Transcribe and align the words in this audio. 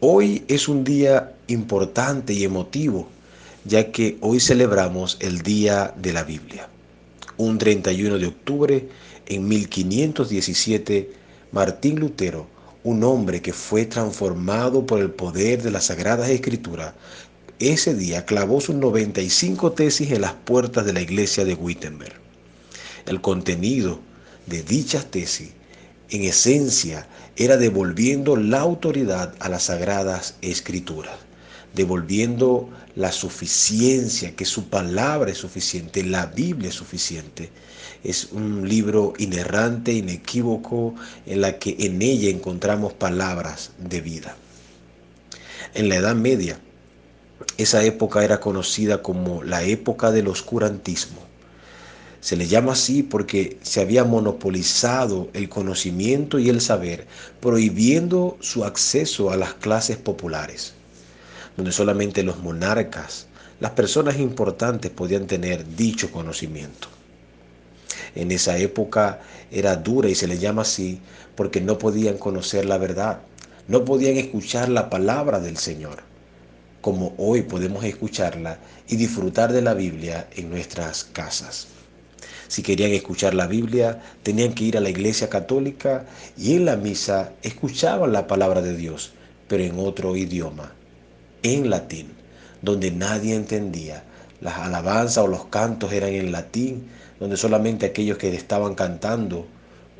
Hoy 0.00 0.44
es 0.48 0.68
un 0.68 0.84
día 0.84 1.32
importante 1.46 2.34
y 2.34 2.44
emotivo, 2.44 3.08
ya 3.64 3.92
que 3.92 4.18
hoy 4.20 4.40
celebramos 4.40 5.16
el 5.20 5.40
Día 5.40 5.94
de 5.96 6.12
la 6.12 6.22
Biblia. 6.22 6.68
Un 7.38 7.56
31 7.56 8.18
de 8.18 8.26
octubre, 8.26 8.88
en 9.24 9.48
1517, 9.48 11.10
Martín 11.50 11.98
Lutero, 11.98 12.46
un 12.84 13.04
hombre 13.04 13.40
que 13.40 13.54
fue 13.54 13.86
transformado 13.86 14.84
por 14.84 15.00
el 15.00 15.12
poder 15.12 15.62
de 15.62 15.70
las 15.70 15.86
Sagradas 15.86 16.28
Escrituras, 16.28 16.92
ese 17.58 17.94
día 17.94 18.26
clavó 18.26 18.60
sus 18.60 18.76
95 18.76 19.72
tesis 19.72 20.12
en 20.12 20.20
las 20.20 20.34
puertas 20.34 20.84
de 20.84 20.92
la 20.92 21.00
iglesia 21.00 21.46
de 21.46 21.54
Wittenberg. 21.54 22.20
El 23.06 23.22
contenido 23.22 23.98
de 24.44 24.62
dichas 24.62 25.06
tesis 25.06 25.55
en 26.10 26.22
esencia 26.22 27.06
era 27.36 27.56
devolviendo 27.56 28.36
la 28.36 28.60
autoridad 28.60 29.34
a 29.40 29.48
las 29.48 29.64
sagradas 29.64 30.36
escrituras, 30.40 31.16
devolviendo 31.74 32.70
la 32.94 33.12
suficiencia, 33.12 34.34
que 34.34 34.44
su 34.44 34.68
palabra 34.68 35.30
es 35.30 35.38
suficiente, 35.38 36.02
la 36.02 36.26
Biblia 36.26 36.70
es 36.70 36.74
suficiente. 36.74 37.50
Es 38.04 38.28
un 38.32 38.68
libro 38.68 39.14
inerrante, 39.18 39.92
inequívoco, 39.92 40.94
en 41.26 41.40
la 41.40 41.58
que 41.58 41.76
en 41.80 42.00
ella 42.00 42.30
encontramos 42.30 42.92
palabras 42.92 43.72
de 43.78 44.00
vida. 44.00 44.36
En 45.74 45.88
la 45.88 45.96
Edad 45.96 46.14
Media, 46.14 46.58
esa 47.58 47.84
época 47.84 48.24
era 48.24 48.40
conocida 48.40 49.02
como 49.02 49.42
la 49.42 49.62
época 49.64 50.10
del 50.10 50.28
oscurantismo 50.28 51.25
se 52.26 52.36
le 52.36 52.48
llama 52.48 52.72
así 52.72 53.04
porque 53.04 53.56
se 53.62 53.80
había 53.80 54.02
monopolizado 54.02 55.28
el 55.32 55.48
conocimiento 55.48 56.40
y 56.40 56.48
el 56.48 56.60
saber, 56.60 57.06
prohibiendo 57.40 58.36
su 58.40 58.64
acceso 58.64 59.30
a 59.30 59.36
las 59.36 59.54
clases 59.54 59.96
populares, 59.96 60.72
donde 61.56 61.70
solamente 61.70 62.24
los 62.24 62.40
monarcas, 62.40 63.28
las 63.60 63.70
personas 63.70 64.18
importantes 64.18 64.90
podían 64.90 65.28
tener 65.28 65.76
dicho 65.76 66.10
conocimiento. 66.10 66.88
En 68.16 68.32
esa 68.32 68.58
época 68.58 69.20
era 69.52 69.76
dura 69.76 70.08
y 70.08 70.16
se 70.16 70.26
le 70.26 70.40
llama 70.40 70.62
así 70.62 70.98
porque 71.36 71.60
no 71.60 71.78
podían 71.78 72.18
conocer 72.18 72.64
la 72.64 72.78
verdad, 72.78 73.20
no 73.68 73.84
podían 73.84 74.16
escuchar 74.16 74.68
la 74.68 74.90
palabra 74.90 75.38
del 75.38 75.58
Señor, 75.58 76.02
como 76.80 77.14
hoy 77.18 77.42
podemos 77.42 77.84
escucharla 77.84 78.58
y 78.88 78.96
disfrutar 78.96 79.52
de 79.52 79.62
la 79.62 79.74
Biblia 79.74 80.26
en 80.34 80.50
nuestras 80.50 81.04
casas. 81.04 81.68
Si 82.48 82.62
querían 82.62 82.92
escuchar 82.92 83.34
la 83.34 83.46
Biblia, 83.46 84.02
tenían 84.22 84.54
que 84.54 84.64
ir 84.64 84.76
a 84.76 84.80
la 84.80 84.90
iglesia 84.90 85.28
católica 85.28 86.06
y 86.36 86.54
en 86.54 86.64
la 86.64 86.76
misa 86.76 87.32
escuchaban 87.42 88.12
la 88.12 88.26
palabra 88.26 88.62
de 88.62 88.76
Dios, 88.76 89.12
pero 89.48 89.64
en 89.64 89.78
otro 89.78 90.16
idioma, 90.16 90.72
en 91.42 91.70
latín, 91.70 92.08
donde 92.62 92.90
nadie 92.90 93.34
entendía. 93.34 94.04
Las 94.40 94.58
alabanzas 94.58 95.24
o 95.24 95.26
los 95.26 95.46
cantos 95.46 95.92
eran 95.92 96.12
en 96.12 96.30
latín, 96.30 96.88
donde 97.18 97.36
solamente 97.36 97.86
aquellos 97.86 98.18
que 98.18 98.34
estaban 98.34 98.74
cantando 98.74 99.46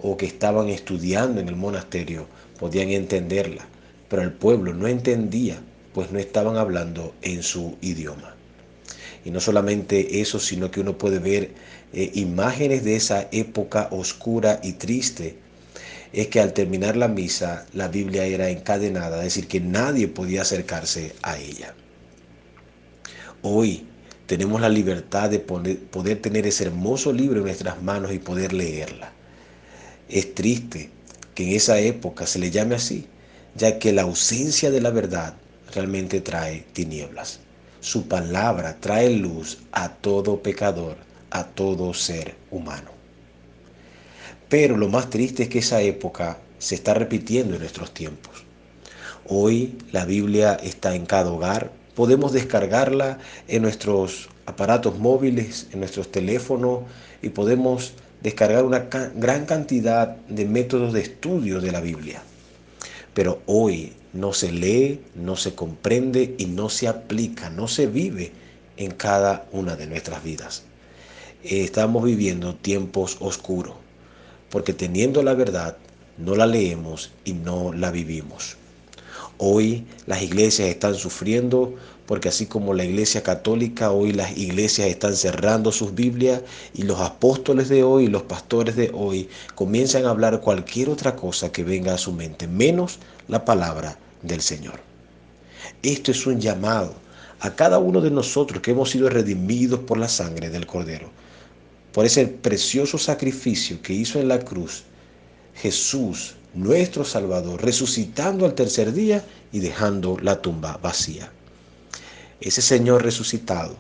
o 0.03 0.17
que 0.17 0.27
estaban 0.27 0.69
estudiando 0.69 1.41
en 1.41 1.49
el 1.49 1.57
monasterio 1.57 2.27
podían 2.59 2.91
entenderla, 2.91 3.67
pero 4.09 4.23
el 4.23 4.33
pueblo 4.33 4.75
no 4.75 4.87
entendía, 4.87 5.59
pues 5.95 6.13
no 6.13 6.19
estaban 6.19 6.57
hablando 6.57 7.15
en 7.23 7.43
su 7.43 7.77
idioma. 7.81 8.36
Y 9.27 9.33
no 9.33 9.41
solamente 9.41 10.21
eso, 10.21 10.39
sino 10.39 10.71
que 10.71 10.79
uno 10.79 10.97
puede 10.99 11.19
ver 11.19 11.51
eh, 11.93 12.13
imágenes 12.15 12.85
de 12.85 12.95
esa 12.95 13.27
época 13.33 13.89
oscura 13.91 14.61
y 14.63 14.75
triste. 14.75 15.37
Es 16.13 16.29
que 16.29 16.39
al 16.39 16.53
terminar 16.53 16.97
la 16.97 17.09
misa, 17.09 17.67
la 17.73 17.89
Biblia 17.89 18.25
era 18.25 18.51
encadenada, 18.51 19.19
es 19.19 19.35
decir, 19.35 19.49
que 19.49 19.59
nadie 19.59 20.07
podía 20.07 20.43
acercarse 20.43 21.13
a 21.23 21.39
ella. 21.39 21.75
Hoy 23.43 23.85
tenemos 24.27 24.61
la 24.61 24.69
libertad 24.69 25.29
de 25.29 25.41
poder 25.41 26.23
tener 26.23 26.47
ese 26.47 26.63
hermoso 26.63 27.13
libro 27.13 27.39
en 27.39 27.47
nuestras 27.47 27.83
manos 27.83 28.13
y 28.13 28.21
poder 28.21 28.53
leerla. 28.53 29.11
Es 30.09 30.37
triste 30.37 30.91
que 31.35 31.49
en 31.49 31.57
esa 31.57 31.81
época 31.81 32.29
se 32.29 32.39
le 32.39 32.53
llame 32.53 32.77
así, 32.77 33.07
ya 33.57 33.81
que 33.81 33.93
la 33.93 34.03
ausencia 34.03 34.71
de 34.71 34.81
la 34.81 34.91
verdad 34.91 35.35
realmente 35.75 36.21
trae 36.21 36.65
tinieblas. 36.73 37.41
Su 37.87 38.09
palabra 38.09 38.79
trae 38.81 39.11
luz 39.11 39.59
a 39.71 39.91
todo 39.91 40.43
pecador, 40.43 40.97
a 41.31 41.45
todo 41.45 41.95
ser 41.95 42.35
humano. 42.51 42.91
Pero 44.49 44.77
lo 44.77 44.89
más 44.89 45.09
triste 45.09 45.45
es 45.45 45.49
que 45.49 45.61
esa 45.61 45.81
época 45.83 46.39
se 46.59 46.75
está 46.75 46.95
repitiendo 46.95 47.55
en 47.55 47.61
nuestros 47.61 47.95
tiempos. 47.95 48.43
Hoy 49.29 49.79
la 49.93 50.05
Biblia 50.05 50.59
está 50.61 50.97
en 50.97 51.07
cada 51.07 51.31
hogar, 51.31 51.71
podemos 51.95 52.33
descargarla 52.33 53.19
en 53.47 53.63
nuestros 53.63 54.31
aparatos 54.47 54.99
móviles, 54.99 55.69
en 55.71 55.79
nuestros 55.79 56.11
teléfonos 56.11 56.81
y 57.23 57.29
podemos 57.29 57.93
descargar 58.21 58.65
una 58.65 58.89
gran 59.15 59.47
cantidad 59.47 60.17
de 60.27 60.45
métodos 60.45 60.93
de 60.93 61.03
estudio 61.03 61.61
de 61.61 61.71
la 61.71 61.81
Biblia. 61.81 62.21
Pero 63.15 63.43
hoy 63.47 63.93
no 64.17 64.33
se 64.33 64.51
lee, 64.53 65.01
no 65.15 65.37
se 65.37 65.55
comprende 65.55 66.35
y 66.39 66.47
no 66.47 66.69
se 66.69 66.89
aplica, 66.89 67.51
no 67.51 67.69
se 67.69 67.87
vive 67.87 68.33
en 68.77 68.91
cada 68.91 69.47
una 69.53 69.77
de 69.77 69.87
nuestras 69.87 70.23
vidas. 70.25 70.65
Estamos 71.43 72.05
viviendo 72.05 72.55
tiempos 72.55 73.17
oscuros, 73.21 73.75
porque 74.51 74.73
teniendo 74.73 75.23
la 75.23 75.35
verdad, 75.35 75.77
no 76.19 76.35
la 76.35 76.47
leemos 76.47 77.13
y 77.25 77.35
no 77.35 77.73
la 77.73 77.91
vivimos. 77.91 78.57
Hoy 79.39 79.85
las 80.07 80.23
iglesias 80.23 80.69
están 80.69 80.95
sufriendo 80.95 81.75
porque 82.07 82.29
así 82.29 82.47
como 82.47 82.73
la 82.73 82.85
iglesia 82.85 83.23
católica, 83.23 83.91
hoy 83.91 84.13
las 84.13 84.37
iglesias 84.37 84.89
están 84.89 85.17
cerrando 85.17 85.73
sus 85.73 85.95
Biblias 85.95 86.43
y 86.73 86.83
los 86.83 87.01
apóstoles 87.01 87.69
de 87.69 87.83
hoy, 87.83 88.07
los 88.07 88.23
pastores 88.23 88.77
de 88.77 88.91
hoy 88.95 89.29
comienzan 89.55 90.07
a 90.07 90.11
hablar 90.11 90.41
cualquier 90.41 90.89
otra 90.89 91.17
cosa 91.17 91.51
que 91.51 91.65
venga 91.65 91.95
a 91.95 91.99
su 91.99 92.13
mente, 92.13 92.47
menos 92.47 92.99
la 93.29 93.45
palabra 93.45 93.99
del 94.23 94.41
Señor. 94.41 94.81
Esto 95.83 96.13
es 96.13 96.27
un 96.27 96.41
llamado 96.41 96.95
a 97.41 97.55
cada 97.55 97.79
uno 97.79 98.01
de 98.01 98.11
nosotros 98.11 98.63
que 98.63 98.71
hemos 98.71 98.91
sido 98.91 99.11
redimidos 99.11 99.81
por 99.81 99.99
la 99.99 100.09
sangre 100.09 100.49
del 100.49 100.67
Cordero, 100.67 101.11
por 101.93 102.07
ese 102.07 102.27
precioso 102.29 102.99
sacrificio 102.99 103.83
que 103.83 103.93
hizo 103.93 104.21
en 104.21 104.29
la 104.29 104.39
cruz 104.39 104.85
Jesús, 105.55 106.36
nuestro 106.57 107.05
Salvador, 107.05 107.63
resucitando 107.63 108.47
al 108.47 108.55
tercer 108.55 108.93
día 108.93 109.25
y 109.53 109.61
dejando 109.61 110.19
la 110.21 110.41
tumba 110.41 110.79
vacía. 110.79 111.31
Ese 112.41 112.63
Señor 112.63 113.03
resucitado 113.03 113.77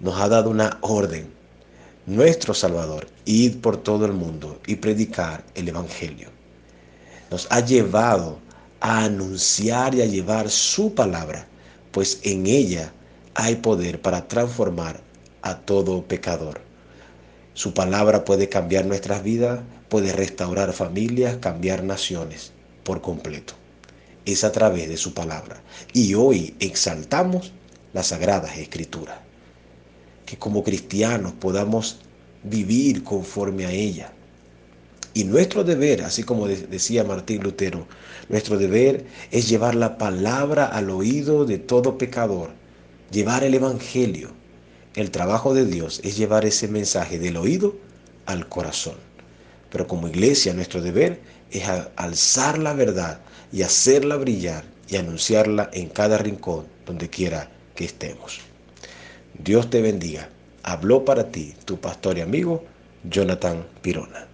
nos 0.00 0.20
ha 0.20 0.28
dado 0.28 0.50
una 0.50 0.78
orden, 0.80 1.32
nuestro 2.06 2.52
Salvador, 2.52 3.06
ir 3.24 3.60
por 3.60 3.76
todo 3.76 4.04
el 4.06 4.12
mundo 4.12 4.60
y 4.66 4.76
predicar 4.76 5.44
el 5.54 5.68
Evangelio. 5.68 6.28
Nos 7.30 7.46
ha 7.50 7.60
llevado 7.60 8.38
a 8.80 9.04
anunciar 9.04 9.94
y 9.94 10.02
a 10.02 10.06
llevar 10.06 10.50
su 10.50 10.94
palabra, 10.94 11.46
pues 11.92 12.18
en 12.22 12.46
ella 12.46 12.92
hay 13.34 13.56
poder 13.56 14.02
para 14.02 14.26
transformar 14.26 15.00
a 15.42 15.56
todo 15.58 16.02
pecador. 16.02 16.63
Su 17.54 17.72
palabra 17.72 18.24
puede 18.24 18.48
cambiar 18.48 18.84
nuestras 18.84 19.22
vidas, 19.22 19.60
puede 19.88 20.12
restaurar 20.12 20.72
familias, 20.72 21.38
cambiar 21.38 21.82
naciones 21.82 22.52
por 22.84 23.00
completo. 23.00 23.54
Es 24.26 24.44
a 24.44 24.52
través 24.52 24.88
de 24.88 24.96
su 24.96 25.14
palabra. 25.14 25.62
Y 25.92 26.14
hoy 26.14 26.54
exaltamos 26.60 27.52
las 27.92 28.08
sagradas 28.08 28.58
escrituras. 28.58 29.18
Que 30.26 30.36
como 30.36 30.62
cristianos 30.62 31.32
podamos 31.32 32.00
vivir 32.42 33.04
conforme 33.04 33.66
a 33.66 33.70
ella 33.70 34.12
y 35.14 35.22
nuestro 35.22 35.62
deber, 35.62 36.02
así 36.02 36.24
como 36.24 36.48
decía 36.48 37.04
Martín 37.04 37.40
Lutero, 37.44 37.86
nuestro 38.28 38.58
deber 38.58 39.06
es 39.30 39.48
llevar 39.48 39.76
la 39.76 39.96
palabra 39.96 40.66
al 40.66 40.90
oído 40.90 41.44
de 41.44 41.58
todo 41.58 41.96
pecador, 41.96 42.50
llevar 43.12 43.44
el 43.44 43.54
Evangelio. 43.54 44.30
El 44.94 45.10
trabajo 45.10 45.54
de 45.54 45.66
Dios 45.66 46.00
es 46.04 46.16
llevar 46.16 46.44
ese 46.44 46.68
mensaje 46.68 47.18
del 47.18 47.36
oído 47.36 47.74
al 48.26 48.48
corazón. 48.48 48.94
Pero 49.70 49.88
como 49.88 50.06
iglesia 50.06 50.54
nuestro 50.54 50.80
deber 50.82 51.20
es 51.50 51.64
alzar 51.96 52.58
la 52.58 52.74
verdad 52.74 53.20
y 53.52 53.62
hacerla 53.62 54.16
brillar 54.16 54.64
y 54.88 54.96
anunciarla 54.96 55.68
en 55.72 55.88
cada 55.88 56.18
rincón 56.18 56.66
donde 56.86 57.10
quiera 57.10 57.50
que 57.74 57.84
estemos. 57.84 58.40
Dios 59.36 59.68
te 59.68 59.82
bendiga. 59.82 60.28
Habló 60.62 61.04
para 61.04 61.30
ti 61.30 61.54
tu 61.64 61.80
pastor 61.80 62.18
y 62.18 62.20
amigo 62.20 62.64
Jonathan 63.02 63.66
Pirona. 63.82 64.28